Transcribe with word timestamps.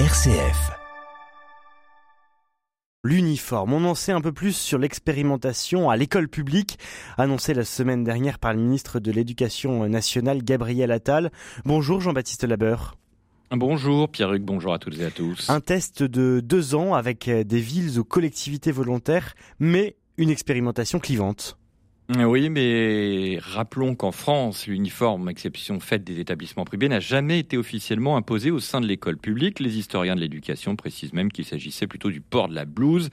RCF. 0.00 0.72
L'uniforme. 3.04 3.74
On 3.74 3.84
en 3.84 3.94
sait 3.94 4.10
un 4.10 4.20
peu 4.20 4.32
plus 4.32 4.56
sur 4.56 4.76
l'expérimentation 4.76 5.88
à 5.88 5.96
l'école 5.96 6.26
publique, 6.26 6.80
annoncée 7.16 7.54
la 7.54 7.64
semaine 7.64 8.02
dernière 8.02 8.40
par 8.40 8.54
le 8.54 8.58
ministre 8.58 8.98
de 8.98 9.12
l'Éducation 9.12 9.88
nationale, 9.88 10.42
Gabriel 10.42 10.90
Attal. 10.90 11.30
Bonjour 11.64 12.00
Jean-Baptiste 12.00 12.42
Labeur. 12.42 12.96
Bonjour 13.52 14.08
Pierre-Hugues, 14.08 14.42
bonjour 14.42 14.74
à 14.74 14.80
toutes 14.80 14.98
et 14.98 15.04
à 15.04 15.12
tous. 15.12 15.48
Un 15.48 15.60
test 15.60 16.02
de 16.02 16.40
deux 16.40 16.74
ans 16.74 16.94
avec 16.94 17.30
des 17.30 17.60
villes 17.60 18.00
ou 18.00 18.02
collectivités 18.02 18.72
volontaires, 18.72 19.36
mais 19.60 19.94
une 20.16 20.30
expérimentation 20.30 20.98
clivante. 20.98 21.56
Oui, 22.10 22.50
mais 22.50 23.38
rappelons 23.40 23.94
qu'en 23.94 24.12
France, 24.12 24.66
l'uniforme, 24.66 25.30
exception 25.30 25.80
faite 25.80 26.04
des 26.04 26.20
établissements 26.20 26.66
privés, 26.66 26.90
n'a 26.90 27.00
jamais 27.00 27.38
été 27.38 27.56
officiellement 27.56 28.18
imposé 28.18 28.50
au 28.50 28.60
sein 28.60 28.82
de 28.82 28.86
l'école 28.86 29.16
publique. 29.16 29.58
Les 29.58 29.78
historiens 29.78 30.14
de 30.14 30.20
l'éducation 30.20 30.76
précisent 30.76 31.14
même 31.14 31.32
qu'il 31.32 31.46
s'agissait 31.46 31.86
plutôt 31.86 32.10
du 32.10 32.20
port 32.20 32.50
de 32.50 32.54
la 32.54 32.66
blouse, 32.66 33.08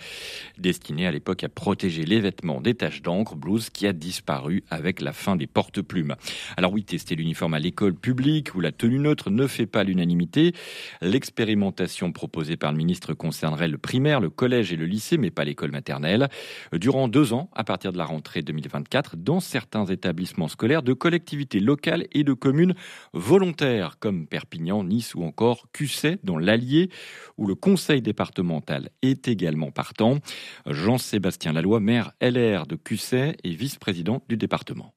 destiné 0.58 1.08
à 1.08 1.12
l'époque 1.12 1.46
à 1.46 1.48
protéger 1.48 2.04
les 2.04 2.20
vêtements 2.20 2.60
des 2.60 2.74
taches 2.74 3.02
d'encre, 3.02 3.38
blouse 3.38 3.70
qui 3.70 3.88
a 3.88 3.94
disparu 3.94 4.66
avec 4.70 5.00
la 5.00 5.14
fin 5.14 5.38
des 5.38 5.48
porte-plumes. 5.48 6.18
Alors 6.58 6.74
oui, 6.74 6.84
tester 6.84 7.16
l'uniforme 7.16 7.54
à 7.54 7.60
l'école 7.60 7.96
publique 7.96 8.54
où 8.56 8.60
la 8.60 8.74
tenue 8.74 9.00
neutre 9.00 9.30
ne 9.30 9.48
fait 9.48 9.68
pas 9.68 9.86
l'unanimité. 9.86 10.52
L'expérimentation 11.00 12.12
proposée 12.12 12.58
par 12.58 12.74
le 12.74 12.78
ministre 12.78 13.14
concernerait 13.14 13.70
le 13.70 13.78
primaire, 13.78 14.20
le 14.20 14.30
collège 14.30 14.74
et 14.74 14.76
le 14.76 14.86
lycée, 14.86 15.18
mais 15.18 15.32
pas 15.32 15.46
l'école 15.46 15.72
maternelle. 15.72 16.28
Durant 16.74 17.08
deux 17.08 17.32
ans, 17.32 17.50
à 17.56 17.64
partir 17.64 17.94
de 17.94 17.98
la 17.98 18.04
rentrée 18.04 18.42
2020, 18.42 18.81
dans 19.16 19.40
certains 19.40 19.86
établissements 19.86 20.48
scolaires 20.48 20.84
de 20.84 20.94
collectivités 20.94 21.60
locales 21.60 22.08
et 22.12 22.24
de 22.24 22.34
communes 22.34 22.76
volontaires 23.14 23.98
comme 24.00 24.28
Perpignan, 24.28 24.84
Nice 24.84 25.16
ou 25.16 25.24
encore 25.24 25.68
Cusset 25.72 26.20
dans 26.24 26.38
l'Allier 26.38 26.90
où 27.38 27.48
le 27.48 27.56
conseil 27.56 28.02
départemental 28.02 28.90
est 29.02 29.28
également 29.28 29.72
partant. 29.72 30.20
Jean-Sébastien 30.66 31.54
Laloy, 31.54 31.80
maire 31.80 32.12
LR 32.22 32.68
de 32.68 32.76
Cusset 32.76 33.38
et 33.44 33.52
vice-président 33.52 34.24
du 34.30 34.38
département. 34.38 34.94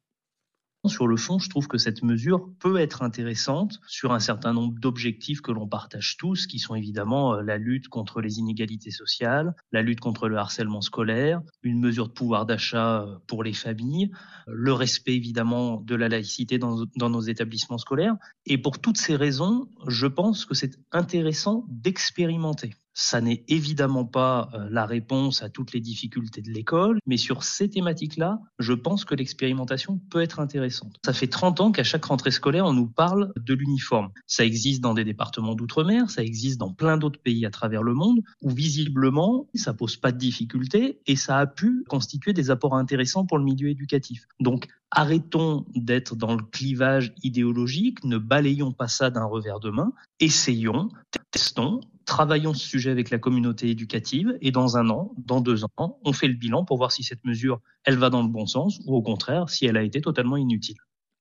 Sur 0.87 1.07
le 1.07 1.17
fond, 1.17 1.39
je 1.39 1.49
trouve 1.49 1.67
que 1.67 1.79
cette 1.79 2.03
mesure 2.03 2.51
peut 2.59 2.79
être 2.79 3.03
intéressante 3.03 3.81
sur 3.87 4.13
un 4.13 4.19
certain 4.19 4.53
nombre 4.53 4.79
d'objectifs 4.79 5.41
que 5.41 5.51
l'on 5.51 5.67
partage 5.67 6.17
tous, 6.19 6.47
qui 6.47 6.59
sont 6.59 6.75
évidemment 6.75 7.35
euh, 7.35 7.43
la 7.43 7.57
lutte 7.57 7.89
contre 7.89 8.21
les 8.21 8.39
inégalités 8.39 8.91
sociales, 8.91 9.55
la 9.73 9.83
lutte 9.83 10.01
contre 10.01 10.29
le 10.29 10.37
harcèlement 10.37 10.83
scolaire, 10.83 11.41
une 11.63 11.81
mesure 11.81 12.09
de 12.09 12.13
pouvoir 12.13 12.45
d'achat 12.45 13.03
euh, 13.03 13.17
pour 13.27 13.43
les 13.43 13.55
familles, 13.55 14.11
le 14.47 14.73
respect 14.73 15.15
évidemment 15.15 15.81
de 15.81 15.95
la 15.95 16.09
laïcité 16.09 16.59
dans, 16.59 16.85
dans 16.97 17.11
nos 17.11 17.23
établissements 17.23 17.79
scolaires. 17.79 18.17
Et 18.45 18.59
pour 18.59 18.79
toutes 18.79 18.99
ces 18.99 19.17
raisons, 19.17 19.69
je 19.89 20.07
pense 20.07 20.45
que 20.45 20.55
c'est 20.55 20.79
intéressant 20.93 21.65
d'expérimenter. 21.69 22.75
Ça 22.95 23.21
n'est 23.21 23.45
évidemment 23.49 24.05
pas 24.05 24.49
euh, 24.55 24.69
la 24.71 24.87
réponse 24.87 25.43
à 25.43 25.49
toutes 25.49 25.73
les 25.73 25.81
difficultés 25.81 26.43
de 26.43 26.51
l'école, 26.51 26.99
mais 27.07 27.17
sur 27.17 27.43
ces 27.43 27.69
thématiques-là, 27.69 28.41
je 28.59 28.73
pense 28.73 29.05
que 29.05 29.15
l'expérimentation 29.15 30.01
peut 30.11 30.23
être 30.23 30.41
intéressante. 30.41 30.97
Ça 31.05 31.13
fait 31.13 31.27
30 31.27 31.61
ans 31.61 31.73
qu'à 31.73 31.85
chaque 31.85 32.05
rentrée 32.05 32.31
scolaire, 32.31 32.65
on 32.67 32.73
nous 32.73 32.87
parle 32.87 33.33
de 33.37 33.55
l'uniforme. 33.55 34.11
Ça 34.27 34.45
existe 34.45 34.81
dans 34.81 34.95
des 34.95 35.05
départements 35.05 35.55
d'outre-mer, 35.55 36.09
ça 36.09 36.23
existe 36.23 36.59
dans 36.59 36.73
plein 36.73 36.97
d'autres 36.97 37.21
pays 37.21 37.45
à 37.45 37.51
travers 37.51 37.83
le 37.83 37.95
monde, 37.95 38.21
où 38.41 38.51
visiblement, 38.51 39.49
ça 39.55 39.75
pose 39.75 39.97
pas 39.97 40.13
de 40.13 40.19
difficultés 40.19 41.01
et 41.07 41.17
ça 41.17 41.39
a 41.39 41.47
pu 41.47 41.85
constituer 41.89 42.33
des 42.33 42.51
apports 42.51 42.77
intéressants 42.77 43.27
pour 43.27 43.39
le 43.39 43.45
milieu 43.45 43.69
éducatif. 43.69 44.27
Donc, 44.41 44.69
arrêtons 44.91 45.67
d'être 45.75 46.15
dans 46.15 46.35
le 46.35 46.43
clivage 46.43 47.13
idéologique, 47.23 48.05
ne 48.05 48.19
balayons 48.19 48.73
pas 48.73 48.89
ça 48.89 49.11
d'un 49.11 49.25
revers 49.25 49.61
de 49.61 49.71
main, 49.71 49.93
essayons, 50.21 50.89
testons, 51.31 51.81
travaillons 52.05 52.55
ce 52.55 52.67
sujet 52.67 52.91
avec 52.91 53.11
la 53.11 53.19
communauté 53.19 53.71
éducative 53.71 54.37
et 54.41 54.51
dans 54.51 54.77
un 54.77 54.91
an, 54.91 55.13
dans 55.19 55.41
deux 55.41 55.65
ans, 55.65 55.99
on 56.05 56.13
fait 56.13 56.29
le 56.29 56.35
bilan 56.35 56.65
pour 56.65 56.77
voir 56.77 56.93
si 56.93 57.03
cette 57.03 57.25
mesure, 57.25 57.61
elle 57.85 57.97
va 57.97 58.11
dans 58.11 58.23
le 58.23 58.29
bon 58.29 58.47
sens 58.47 58.81
ou 58.87 58.95
au 58.95 59.03
contraire, 59.03 59.49
si 59.49 59.67
elle 59.67 59.77
a 59.77 59.83
été 59.83 60.01
totalement 60.01 60.37
inutile. 60.37 60.77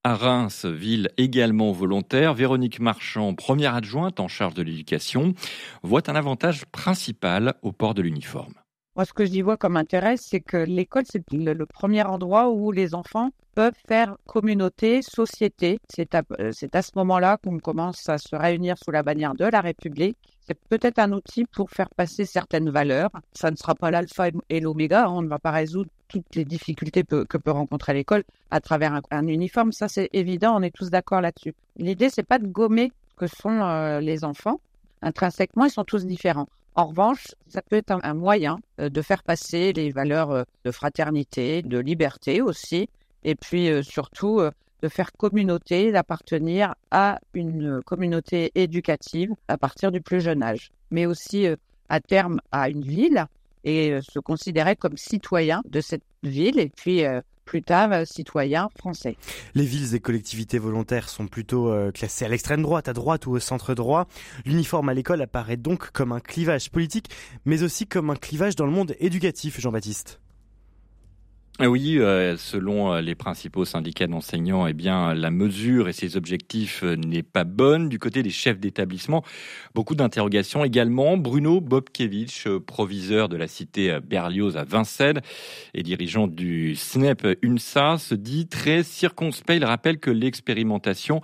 À 0.06 0.16
Reims, 0.16 0.66
ville 0.66 1.08
également 1.16 1.72
volontaire, 1.72 2.34
Véronique 2.34 2.78
Marchand, 2.78 3.34
première 3.34 3.74
adjointe 3.74 4.20
en 4.20 4.28
charge 4.28 4.52
de 4.52 4.62
l'éducation, 4.62 5.32
voit 5.82 6.10
un 6.10 6.14
avantage 6.14 6.66
principal 6.66 7.54
au 7.62 7.72
port 7.72 7.94
de 7.94 8.02
l'uniforme. 8.02 8.52
Moi, 8.96 9.04
ce 9.04 9.12
que 9.12 9.24
j'y 9.24 9.42
vois 9.42 9.56
comme 9.56 9.76
intérêt, 9.76 10.16
c'est 10.16 10.40
que 10.40 10.56
l'école, 10.56 11.02
c'est 11.04 11.24
le, 11.32 11.66
premier 11.66 12.04
endroit 12.04 12.50
où 12.50 12.70
les 12.70 12.94
enfants 12.94 13.30
peuvent 13.56 13.74
faire 13.88 14.16
communauté, 14.24 15.02
société. 15.02 15.80
C'est 15.88 16.14
à, 16.14 16.22
euh, 16.38 16.52
ce 16.52 16.90
moment-là 16.94 17.38
qu'on 17.42 17.58
commence 17.58 18.08
à 18.08 18.18
se 18.18 18.36
réunir 18.36 18.76
sous 18.78 18.92
la 18.92 19.02
bannière 19.02 19.34
de 19.34 19.46
la 19.46 19.60
République. 19.60 20.16
C'est 20.46 20.56
peut-être 20.68 21.00
un 21.00 21.10
outil 21.10 21.44
pour 21.44 21.70
faire 21.70 21.88
passer 21.90 22.24
certaines 22.24 22.70
valeurs. 22.70 23.10
Ça 23.32 23.50
ne 23.50 23.56
sera 23.56 23.74
pas 23.74 23.90
l'alpha 23.90 24.28
et 24.48 24.60
l'oméga. 24.60 25.10
On 25.10 25.22
ne 25.22 25.28
va 25.28 25.40
pas 25.40 25.50
résoudre 25.50 25.90
toutes 26.06 26.36
les 26.36 26.44
difficultés 26.44 27.02
que 27.02 27.38
peut 27.38 27.50
rencontrer 27.50 27.94
l'école 27.94 28.22
à 28.52 28.60
travers 28.60 29.00
un, 29.10 29.26
uniforme. 29.26 29.72
Ça, 29.72 29.88
c'est 29.88 30.08
évident. 30.12 30.56
On 30.56 30.62
est 30.62 30.74
tous 30.74 30.90
d'accord 30.90 31.20
là-dessus. 31.20 31.54
L'idée, 31.78 32.10
c'est 32.10 32.22
pas 32.22 32.38
de 32.38 32.46
gommer 32.46 32.92
que 33.16 33.26
sont 33.26 33.60
euh, 33.60 33.98
les 33.98 34.22
enfants. 34.24 34.60
Intrinsèquement, 35.02 35.64
ils 35.64 35.70
sont 35.70 35.84
tous 35.84 36.06
différents. 36.06 36.46
En 36.76 36.86
revanche, 36.86 37.28
ça 37.46 37.62
peut 37.62 37.76
être 37.76 37.92
un, 38.02 38.14
moyen 38.14 38.58
euh, 38.80 38.88
de 38.88 39.00
faire 39.00 39.22
passer 39.22 39.72
les 39.72 39.90
valeurs 39.90 40.30
euh, 40.32 40.42
de 40.64 40.72
fraternité, 40.72 41.62
de 41.62 41.78
liberté 41.78 42.42
aussi, 42.42 42.88
et 43.22 43.36
puis 43.36 43.68
euh, 43.68 43.82
surtout 43.82 44.40
de 44.82 44.88
faire 44.88 45.12
communauté, 45.12 45.92
d'appartenir 45.92 46.74
à 46.90 47.20
une 47.32 47.80
communauté 47.82 48.50
éducative 48.56 49.34
à 49.46 49.56
partir 49.56 49.92
du 49.92 50.00
plus 50.00 50.20
jeune 50.20 50.42
âge, 50.42 50.72
mais 50.90 51.06
aussi 51.06 51.46
à 51.88 52.00
terme 52.00 52.40
à 52.50 52.68
une 52.68 52.82
ville 52.82 53.24
et 53.62 53.98
se 54.02 54.18
considérer 54.18 54.76
comme 54.76 54.98
citoyen 54.98 55.62
de 55.66 55.80
cette 55.80 56.02
ville. 56.22 56.58
Et 56.58 56.68
puis 56.68 57.02
plus 57.44 57.62
tard 57.62 57.92
euh, 57.92 58.04
citoyens 58.04 58.68
français. 58.78 59.16
Les 59.54 59.64
villes 59.64 59.94
et 59.94 60.00
collectivités 60.00 60.58
volontaires 60.58 61.08
sont 61.08 61.26
plutôt 61.26 61.70
euh, 61.70 61.92
classées 61.92 62.24
à 62.24 62.28
l'extrême 62.28 62.62
droite, 62.62 62.88
à 62.88 62.92
droite 62.92 63.26
ou 63.26 63.32
au 63.32 63.40
centre 63.40 63.74
droit. 63.74 64.06
L'uniforme 64.44 64.88
à 64.88 64.94
l'école 64.94 65.22
apparaît 65.22 65.56
donc 65.56 65.90
comme 65.90 66.12
un 66.12 66.20
clivage 66.20 66.70
politique, 66.70 67.10
mais 67.44 67.62
aussi 67.62 67.86
comme 67.86 68.10
un 68.10 68.16
clivage 68.16 68.56
dans 68.56 68.66
le 68.66 68.72
monde 68.72 68.94
éducatif, 68.98 69.60
Jean-Baptiste. 69.60 70.20
Ah 71.60 71.70
oui, 71.70 71.98
euh, 72.00 72.36
selon 72.36 72.92
euh, 72.92 73.00
les 73.00 73.14
principaux 73.14 73.64
syndicats 73.64 74.08
d'enseignants, 74.08 74.66
eh 74.66 74.72
bien, 74.72 75.14
la 75.14 75.30
mesure 75.30 75.88
et 75.88 75.92
ses 75.92 76.16
objectifs 76.16 76.82
euh, 76.82 76.96
n'est 76.96 77.22
pas 77.22 77.44
bonne. 77.44 77.88
Du 77.88 78.00
côté 78.00 78.24
des 78.24 78.30
chefs 78.30 78.58
d'établissement, 78.58 79.22
beaucoup 79.72 79.94
d'interrogations 79.94 80.64
également. 80.64 81.16
Bruno 81.16 81.60
Bobkevich, 81.60 82.48
proviseur 82.66 83.28
de 83.28 83.36
la 83.36 83.46
cité 83.46 84.00
Berlioz 84.04 84.56
à 84.56 84.64
Vincennes 84.64 85.20
et 85.74 85.84
dirigeant 85.84 86.26
du 86.26 86.74
SNEP 86.74 87.38
UNSA, 87.42 87.98
se 87.98 88.16
dit 88.16 88.48
très 88.48 88.82
circonspect. 88.82 89.60
Il 89.60 89.64
rappelle 89.64 90.00
que 90.00 90.10
l'expérimentation 90.10 91.20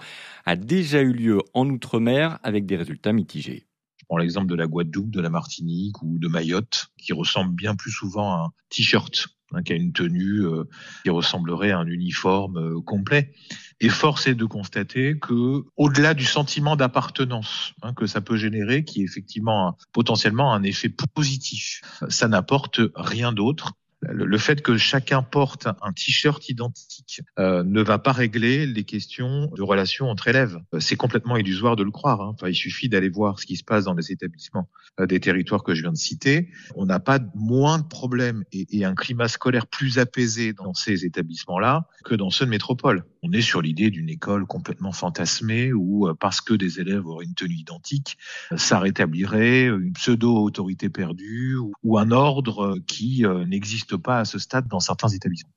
a 0.46 0.54
déjà 0.54 1.00
eu 1.00 1.12
lieu 1.12 1.40
en 1.54 1.68
Outre-mer 1.68 2.38
avec 2.44 2.66
des 2.66 2.76
résultats 2.76 3.12
mitigés. 3.12 3.66
Je 3.96 4.04
prends 4.04 4.18
l'exemple 4.18 4.46
de 4.46 4.54
la 4.54 4.68
Guadeloupe, 4.68 5.10
de 5.10 5.20
la 5.20 5.28
Martinique 5.28 6.00
ou 6.02 6.20
de 6.20 6.28
Mayotte, 6.28 6.92
qui 6.98 7.12
ressemble 7.12 7.52
bien 7.52 7.74
plus 7.74 7.90
souvent 7.90 8.32
à 8.32 8.36
un 8.44 8.52
t-shirt 8.68 9.26
Hein, 9.52 9.62
qui 9.62 9.72
a 9.72 9.76
une 9.76 9.92
tenue 9.92 10.44
euh, 10.44 10.64
qui 11.02 11.10
ressemblerait 11.10 11.72
à 11.72 11.78
un 11.78 11.86
uniforme 11.86 12.58
euh, 12.58 12.80
complet. 12.80 13.32
Et 13.80 13.88
force 13.88 14.28
est 14.28 14.36
de 14.36 14.44
constater 14.44 15.18
que, 15.18 15.64
au-delà 15.76 16.14
du 16.14 16.24
sentiment 16.24 16.76
d'appartenance 16.76 17.72
hein, 17.82 17.92
que 17.94 18.06
ça 18.06 18.20
peut 18.20 18.36
générer, 18.36 18.84
qui 18.84 19.00
est 19.00 19.04
effectivement 19.04 19.76
potentiellement 19.92 20.54
un 20.54 20.62
effet 20.62 20.88
positif, 20.88 21.80
ça 22.08 22.28
n'apporte 22.28 22.80
rien 22.94 23.32
d'autre 23.32 23.72
le 24.02 24.38
fait 24.38 24.62
que 24.62 24.78
chacun 24.78 25.22
porte 25.22 25.66
un 25.66 25.92
t-shirt 25.92 26.48
identique 26.48 27.20
euh, 27.38 27.62
ne 27.64 27.82
va 27.82 27.98
pas 27.98 28.12
régler 28.12 28.66
les 28.66 28.84
questions 28.84 29.50
de 29.54 29.62
relations 29.62 30.08
entre 30.08 30.28
élèves. 30.28 30.58
Euh, 30.74 30.80
c'est 30.80 30.96
complètement 30.96 31.36
illusoire 31.36 31.76
de 31.76 31.82
le 31.82 31.90
croire. 31.90 32.22
Hein. 32.22 32.30
Enfin, 32.34 32.48
il 32.48 32.54
suffit 32.54 32.88
d'aller 32.88 33.10
voir 33.10 33.38
ce 33.38 33.46
qui 33.46 33.56
se 33.56 33.64
passe 33.64 33.84
dans 33.84 33.94
les 33.94 34.10
établissements 34.10 34.70
euh, 35.00 35.06
des 35.06 35.20
territoires 35.20 35.62
que 35.62 35.74
je 35.74 35.82
viens 35.82 35.92
de 35.92 35.98
citer. 35.98 36.48
On 36.76 36.86
n'a 36.86 36.98
pas 36.98 37.18
moins 37.34 37.78
de 37.78 37.86
problèmes 37.86 38.44
et, 38.52 38.78
et, 38.78 38.84
un 38.84 38.94
climat 38.94 39.28
scolaire 39.28 39.66
plus 39.66 39.98
apaisé 39.98 40.54
dans 40.54 40.72
ces 40.72 41.04
établissements-là 41.04 41.86
que 42.04 42.14
dans 42.14 42.30
ceux 42.30 42.46
de 42.46 42.50
métropole. 42.50 43.04
On 43.22 43.32
est 43.32 43.42
sur 43.42 43.60
l'idée 43.60 43.90
d'une 43.90 44.08
école 44.08 44.46
complètement 44.46 44.92
fantasmée 44.92 45.74
où, 45.74 46.08
parce 46.18 46.40
que 46.40 46.54
des 46.54 46.80
élèves 46.80 47.06
auraient 47.06 47.26
une 47.26 47.34
tenue 47.34 47.56
identique, 47.56 48.16
ça 48.56 48.78
rétablirait 48.78 49.66
une 49.66 49.92
pseudo-autorité 49.92 50.88
perdue 50.88 51.56
ou, 51.56 51.72
ou 51.82 51.98
un 51.98 52.10
ordre 52.12 52.78
qui 52.86 53.24
n'existe 53.46 53.89
pas 53.96 54.20
à 54.20 54.24
ce 54.24 54.38
stade 54.38 54.68
dans 54.68 54.80
certains 54.80 55.08
établissements. 55.08 55.50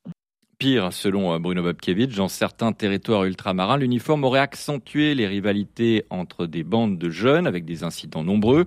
Pire, 0.60 0.94
selon 0.94 1.34
euh, 1.34 1.40
Bruno 1.40 1.64
Bobkevich, 1.64 2.16
dans 2.16 2.28
certains 2.28 2.72
territoires 2.74 3.26
ultramarins, 3.26 3.78
l'uniforme 3.78 4.24
aurait 4.24 4.40
accentué 4.40 5.16
les 5.16 5.28
rivalités 5.28 6.06
entre 6.10 6.46
des 6.46 6.64
bandes 6.64 6.98
de 6.98 7.10
jeunes 7.10 7.48
avec 7.48 7.66
des 7.66 7.84
incidents 7.84 8.24
nombreux. 8.24 8.66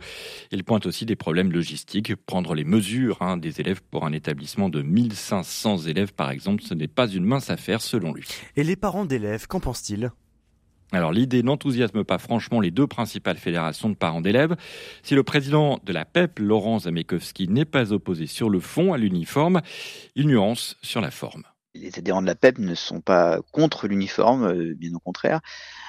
Il 0.51 0.65
pointe 0.65 0.87
aussi 0.87 1.07
des 1.07 1.17
problèmes 1.17 1.53
logistiques. 1.53 2.15
Prendre 2.17 2.55
les 2.55 2.65
mesures 2.65 3.19
hein, 3.23 3.37
des 3.37 3.61
élèves 3.61 3.81
pour 3.91 4.05
un 4.05 4.13
établissement 4.13 4.69
de 4.69 4.83
1500 4.83 5.87
élèves, 5.87 6.13
par 6.13 6.31
exemple, 6.31 6.63
ce 6.63 6.75
n'est 6.75 6.89
pas 6.89 7.09
une 7.09 7.25
mince 7.25 7.51
affaire 7.51 7.81
selon 7.81 8.13
lui. 8.13 8.27
Et 8.57 8.65
les 8.65 8.77
parents 8.77 9.05
d'élèves, 9.05 9.47
qu'en 9.47 9.61
pensent-ils? 9.61 10.11
Alors 10.93 11.13
l'idée 11.13 11.43
n'enthousiasme 11.43 12.05
pas 12.05 12.19
franchement 12.19 12.61
les 12.61 12.71
deux 12.71 12.87
principales 12.87 13.39
fédérations 13.39 13.89
de 13.89 13.95
parents 13.95 14.21
d'élèves. 14.21 14.57
Si 15.03 15.15
le 15.15 15.23
président 15.23 15.81
de 15.85 15.93
la 15.93 16.05
PEP, 16.05 16.39
Laurent 16.39 16.79
Zamekowski, 16.81 17.49
n'est 17.49 17.65
pas 17.65 17.93
opposé 17.93 18.27
sur 18.27 18.49
le 18.51 18.61
fond 18.61 18.93
à 18.93 18.99
l'uniforme, 18.99 19.63
il 20.15 20.27
nuance 20.27 20.77
sur 20.83 21.01
la 21.01 21.11
forme 21.11 21.43
les 21.77 21.99
adhérents 21.99 22.23
de 22.23 22.27
la 22.27 22.35
PEP 22.35 22.59
ne 22.59 22.75
sont 22.75 23.01
pas 23.01 23.41
contre 23.53 23.87
l'uniforme, 23.87 24.45
euh, 24.45 24.75
bien 24.75 24.95
au 24.95 24.99
contraire. 24.99 25.41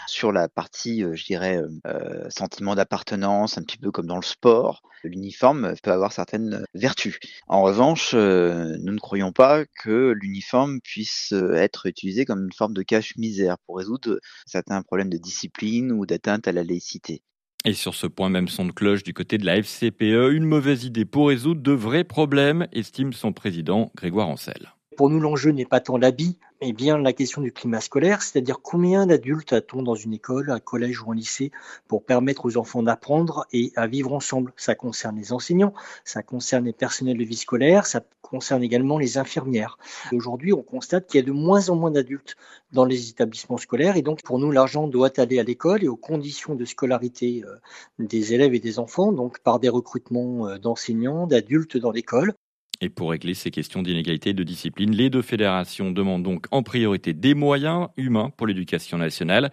Sur 0.08 0.32
la 0.32 0.48
partie, 0.48 1.04
euh, 1.04 1.16
je 1.16 1.26
dirais, 1.26 1.62
euh, 1.86 2.30
sentiment 2.30 2.76
d'appartenance, 2.76 3.58
un 3.58 3.64
petit 3.64 3.78
peu 3.78 3.92
comme 3.92 4.08
dans 4.08 4.18
le 4.18 4.24
sport, 4.24 4.82
l'uniforme 5.04 5.74
peut 5.84 5.92
avoir 5.92 6.12
certaines 6.12 6.64
vertus. 6.74 7.20
En 7.48 7.62
revanche, 7.62 8.14
nous 8.14 8.94
ne 8.94 9.00
croyons 9.00 9.32
pas 9.32 9.66
que 9.66 10.14
l'uniforme 10.20 10.82
puisse 10.82 11.34
être 11.54 11.86
utilisé 11.86 12.26
comme 12.26 12.46
une 12.46 12.54
forme 12.54 12.74
de 12.74 12.82
cache-misère 12.82 13.58
pour 13.66 13.78
résoudre 13.78 14.20
certains 14.46 14.82
problèmes 14.82 15.10
de 15.10 15.18
discipline 15.18 15.92
ou 15.92 16.06
d'atteinte 16.06 16.48
à 16.48 16.52
la 16.52 16.64
laïcité. 16.64 17.22
Et 17.64 17.74
sur 17.74 17.96
ce 17.96 18.08
point, 18.08 18.30
même 18.30 18.48
son 18.48 18.66
de 18.66 18.72
cloche 18.72 19.04
du 19.04 19.14
côté 19.14 19.38
de 19.38 19.46
la 19.46 19.58
FCPE, 19.58 20.32
une 20.32 20.46
mauvaise 20.46 20.84
idée 20.84 21.06
pour 21.06 21.28
résoudre 21.28 21.62
de 21.62 21.72
vrais 21.72 22.04
problèmes, 22.04 22.68
estime 22.72 23.14
son 23.14 23.34
président 23.34 23.92
Grégoire 23.96 24.30
Ancel. 24.30 24.77
Pour 24.98 25.12
nous, 25.12 25.20
l'enjeu 25.20 25.52
n'est 25.52 25.64
pas 25.64 25.80
tant 25.80 26.00
l'habit, 26.00 26.40
mais 26.60 26.74
bien 26.74 26.98
la 26.98 27.14
question 27.14 27.44
du 27.44 27.52
climat 27.52 27.82
scolaire, 27.82 28.24
c'est-à-dire 28.24 28.62
combien 28.64 29.06
d'adultes 29.06 29.54
a-t-on 29.54 29.84
dans 29.84 29.94
une 29.94 30.12
école, 30.12 30.50
un 30.50 30.60
collège 30.60 31.04
ou 31.04 31.12
un 31.12 31.16
lycée 31.16 31.52
pour 31.88 32.04
permettre 32.04 32.46
aux 32.46 32.58
enfants 32.58 32.82
d'apprendre 32.82 33.46
et 33.54 33.72
à 33.76 33.86
vivre 33.86 34.12
ensemble? 34.12 34.54
Ça 34.58 34.74
concerne 34.74 35.16
les 35.18 35.34
enseignants, 35.34 35.76
ça 36.04 36.24
concerne 36.24 36.66
les 36.66 36.74
personnels 36.74 37.20
de 37.20 37.24
vie 37.24 37.36
scolaire, 37.36 37.86
ça 37.86 38.02
concerne 38.24 38.64
également 38.64 38.98
les 38.98 39.20
infirmières. 39.20 39.78
Aujourd'hui, 40.12 40.52
on 40.52 40.64
constate 40.64 41.06
qu'il 41.06 41.20
y 41.20 41.24
a 41.24 41.28
de 41.28 41.32
moins 41.32 41.70
en 41.70 41.76
moins 41.76 41.92
d'adultes 41.92 42.36
dans 42.72 42.86
les 42.86 43.12
établissements 43.12 43.58
scolaires 43.58 43.98
et 43.98 44.02
donc 44.02 44.24
pour 44.24 44.40
nous, 44.40 44.50
l'argent 44.50 44.88
doit 44.88 45.12
aller 45.20 45.38
à 45.38 45.44
l'école 45.44 45.84
et 45.84 45.88
aux 45.88 45.96
conditions 45.96 46.56
de 46.56 46.66
scolarité 46.66 47.44
euh, 47.46 47.56
des 48.00 48.34
élèves 48.34 48.56
et 48.56 48.60
des 48.60 48.80
enfants, 48.80 49.12
donc 49.12 49.38
par 49.42 49.60
des 49.60 49.70
recrutements 49.70 50.48
euh, 50.48 50.58
d'enseignants, 50.58 51.28
d'adultes 51.28 51.78
dans 51.78 51.92
l'école. 51.92 52.34
Et 52.82 52.90
pour 52.90 53.12
régler 53.12 53.34
ces 53.34 53.52
questions 53.52 53.82
d'inégalité 53.82 54.30
et 54.32 54.34
de 54.34 54.44
discipline, 54.44 54.92
les 54.92 55.10
deux 55.10 55.22
fédérations 55.22 55.92
demandent 55.92 56.24
donc 56.24 56.46
en 56.52 56.64
priorité 56.64 57.14
des 57.14 57.34
moyens 57.34 57.88
humains 57.98 58.32
pour 58.38 58.48
l'éducation 58.48 58.98
nationale 58.98 59.52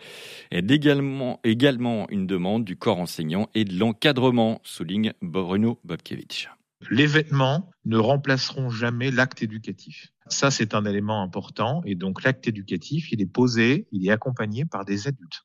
et 0.50 0.59
également, 0.59 1.41
également 1.44 2.09
une 2.11 2.26
demande 2.26 2.65
du 2.65 2.76
corps 2.76 2.99
enseignant 2.99 3.49
et 3.55 3.65
de 3.65 3.79
l'encadrement, 3.79 4.61
souligne 4.62 5.12
Bruno 5.23 5.79
Bobkevich. 5.85 6.49
Les 6.91 7.06
vêtements 7.06 7.71
ne 7.87 7.97
remplaceront 7.97 8.69
jamais 8.69 9.11
l'acte 9.11 9.43
éducatif. 9.43 10.12
Ça, 10.29 10.50
c'est 10.50 10.75
un 10.75 10.85
élément 10.85 11.23
important. 11.23 11.82
Et 11.85 11.94
donc, 11.94 12.23
l'acte 12.23 12.47
éducatif, 12.49 13.12
il 13.12 13.20
est 13.20 13.27
posé, 13.27 13.87
il 13.93 14.06
est 14.06 14.11
accompagné 14.11 14.65
par 14.65 14.85
des 14.85 15.06
adultes 15.06 15.43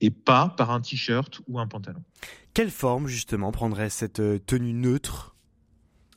et 0.00 0.10
pas 0.10 0.54
par 0.56 0.70
un 0.70 0.80
t-shirt 0.80 1.40
ou 1.46 1.58
un 1.58 1.66
pantalon. 1.66 2.02
Quelle 2.54 2.70
forme, 2.70 3.06
justement, 3.06 3.52
prendrait 3.52 3.90
cette 3.90 4.20
euh, 4.20 4.38
tenue 4.38 4.72
neutre 4.72 5.36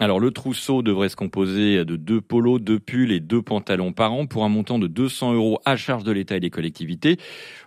alors 0.01 0.19
le 0.19 0.31
trousseau 0.31 0.81
devrait 0.81 1.09
se 1.09 1.15
composer 1.15 1.85
de 1.85 1.95
deux 1.95 2.21
polos, 2.21 2.59
deux 2.59 2.79
pulls 2.79 3.11
et 3.11 3.19
deux 3.19 3.43
pantalons 3.43 3.93
par 3.93 4.13
an 4.13 4.25
pour 4.25 4.43
un 4.43 4.49
montant 4.49 4.79
de 4.79 4.87
200 4.87 5.33
euros 5.33 5.59
à 5.63 5.77
charge 5.77 6.03
de 6.03 6.11
l'État 6.11 6.35
et 6.35 6.39
des 6.39 6.49
collectivités. 6.49 7.17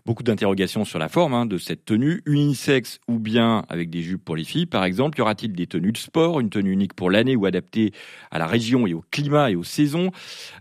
Beaucoup 0.04 0.24
d'interrogations 0.24 0.84
sur 0.84 0.98
la 0.98 1.08
forme 1.08 1.32
hein, 1.32 1.46
de 1.46 1.58
cette 1.58 1.84
tenue, 1.84 2.22
unisexe 2.26 2.98
ou 3.06 3.20
bien 3.20 3.64
avec 3.68 3.88
des 3.88 4.02
jupes 4.02 4.24
pour 4.24 4.34
les 4.34 4.42
filles 4.42 4.66
par 4.66 4.82
exemple. 4.82 5.16
Y 5.18 5.22
aura-t-il 5.22 5.52
des 5.52 5.68
tenues 5.68 5.92
de 5.92 5.96
sport, 5.96 6.40
une 6.40 6.50
tenue 6.50 6.72
unique 6.72 6.94
pour 6.94 7.08
l'année 7.08 7.36
ou 7.36 7.46
adaptée 7.46 7.92
à 8.32 8.40
la 8.40 8.48
région 8.48 8.88
et 8.88 8.94
au 8.94 9.04
climat 9.12 9.52
et 9.52 9.54
aux 9.54 9.62
saisons? 9.62 10.10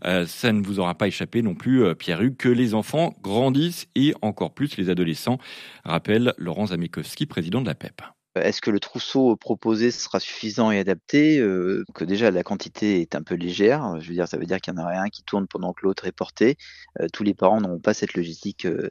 Euh, 0.05 0.27
Ça 0.27 0.51
ne 0.51 0.61
vous 0.61 0.79
aura 0.79 0.93
pas 0.93 1.07
échappé 1.07 1.41
non 1.41 1.55
plus, 1.55 1.83
euh, 1.83 1.95
Pierre-Hugues, 1.95 2.37
que 2.37 2.49
les 2.49 2.75
enfants 2.75 3.15
grandissent 3.23 3.87
et 3.95 4.13
encore 4.21 4.53
plus 4.53 4.77
les 4.77 4.91
adolescents, 4.91 5.39
rappelle 5.85 6.35
Laurent 6.37 6.67
Zamekowski, 6.67 7.25
président 7.25 7.61
de 7.61 7.65
la 7.65 7.73
PEP. 7.73 8.03
Est-ce 8.35 8.61
que 8.61 8.71
le 8.71 8.79
trousseau 8.79 9.35
proposé 9.35 9.91
sera 9.91 10.19
suffisant 10.19 10.71
et 10.71 10.79
adapté 10.79 11.39
euh, 11.39 11.83
Que 11.93 12.03
déjà 12.03 12.31
la 12.31 12.41
quantité 12.41 12.99
est 13.01 13.13
un 13.13 13.21
peu 13.21 13.35
légère. 13.35 13.99
Je 13.99 14.07
veux 14.07 14.15
dire, 14.15 14.27
ça 14.27 14.37
veut 14.37 14.45
dire 14.45 14.59
qu'il 14.59 14.73
y 14.73 14.77
en 14.77 14.83
aurait 14.83 14.97
un 14.97 15.09
qui 15.09 15.23
tourne 15.23 15.47
pendant 15.47 15.71
que 15.73 15.81
l'autre 15.83 16.07
est 16.07 16.11
porté. 16.11 16.57
Euh, 16.99 17.07
tous 17.13 17.23
les 17.23 17.35
parents 17.35 17.61
n'auront 17.61 17.79
pas 17.79 17.93
cette 17.93 18.15
logistique 18.15 18.65
euh, 18.65 18.89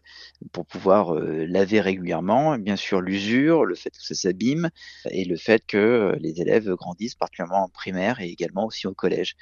pour 0.53 0.65
pouvoir 0.65 1.15
laver 1.15 1.81
régulièrement. 1.81 2.57
Bien 2.59 2.77
sûr, 2.77 3.01
l'usure, 3.01 3.65
le 3.65 3.75
fait 3.75 3.91
que 3.91 4.03
ça 4.03 4.15
s'abîme 4.15 4.71
et 5.11 5.25
le 5.25 5.37
fait 5.37 5.65
que 5.67 6.15
les 6.21 6.41
élèves 6.41 6.71
grandissent, 6.75 7.17
particulièrement 7.17 7.65
en 7.65 7.69
primaire 7.69 8.21
et 8.21 8.29
également 8.29 8.67
aussi 8.67 8.87
au 8.87 8.95
collège. 8.95 9.37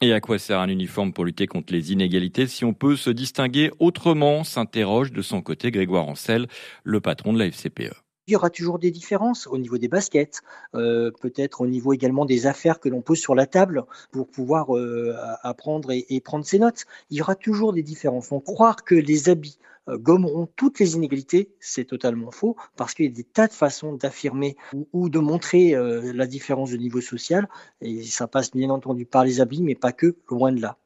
Et 0.00 0.12
à 0.12 0.20
quoi 0.20 0.38
sert 0.38 0.58
un 0.58 0.68
uniforme 0.68 1.12
pour 1.12 1.24
lutter 1.24 1.46
contre 1.46 1.72
les 1.72 1.92
inégalités 1.92 2.46
si 2.46 2.64
on 2.64 2.74
peut 2.74 2.96
se 2.96 3.10
distinguer 3.10 3.70
autrement 3.78 4.44
s'interroge 4.44 5.12
de 5.12 5.22
son 5.22 5.42
côté 5.42 5.70
Grégoire 5.70 6.08
Ancel, 6.08 6.48
le 6.82 7.00
patron 7.00 7.32
de 7.32 7.38
la 7.38 7.46
FCPE. 7.46 8.01
Il 8.28 8.32
y 8.32 8.36
aura 8.36 8.50
toujours 8.50 8.78
des 8.78 8.92
différences 8.92 9.48
au 9.48 9.58
niveau 9.58 9.78
des 9.78 9.88
baskets, 9.88 10.42
euh, 10.76 11.10
peut-être 11.20 11.60
au 11.60 11.66
niveau 11.66 11.92
également 11.92 12.24
des 12.24 12.46
affaires 12.46 12.78
que 12.78 12.88
l'on 12.88 13.02
pose 13.02 13.18
sur 13.18 13.34
la 13.34 13.46
table 13.46 13.84
pour 14.12 14.28
pouvoir 14.28 14.76
euh, 14.76 15.16
apprendre 15.42 15.90
et, 15.90 16.20
prendre 16.20 16.44
ses 16.44 16.60
notes. 16.60 16.84
Il 17.10 17.16
y 17.16 17.20
aura 17.20 17.34
toujours 17.34 17.72
des 17.72 17.82
différences. 17.82 18.30
Donc 18.30 18.44
croire 18.44 18.84
que 18.84 18.94
les 18.94 19.28
habits 19.28 19.58
euh, 19.88 19.98
gommeront 19.98 20.48
toutes 20.54 20.78
les 20.78 20.94
inégalités, 20.94 21.50
c'est 21.58 21.84
totalement 21.84 22.30
faux, 22.30 22.54
parce 22.76 22.94
qu'il 22.94 23.06
y 23.06 23.08
a 23.08 23.12
des 23.12 23.24
tas 23.24 23.48
de 23.48 23.52
façons 23.52 23.94
d'affirmer 23.94 24.56
ou, 24.92 25.08
de 25.08 25.18
montrer 25.18 25.74
la 25.74 26.26
différence 26.28 26.70
de 26.70 26.76
niveau 26.76 27.00
social, 27.00 27.48
et 27.80 28.04
ça 28.04 28.28
passe 28.28 28.52
bien 28.52 28.70
entendu 28.70 29.04
par 29.04 29.24
les 29.24 29.40
habits, 29.40 29.62
mais 29.62 29.74
pas 29.74 29.92
que, 29.92 30.14
loin 30.30 30.52
de 30.52 30.60
là. 30.60 30.78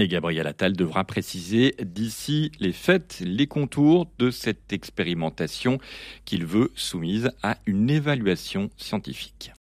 Et 0.00 0.06
Gabriel 0.06 0.46
Attal 0.46 0.76
devra 0.76 1.02
préciser 1.02 1.74
d'ici 1.82 2.52
les 2.60 2.72
fêtes 2.72 3.20
les 3.20 3.48
contours 3.48 4.06
de 4.20 4.30
cette 4.30 4.72
expérimentation 4.72 5.78
qu'il 6.24 6.46
veut 6.46 6.70
soumise 6.76 7.32
à 7.42 7.58
une 7.66 7.90
évaluation 7.90 8.70
scientifique. 8.76 9.52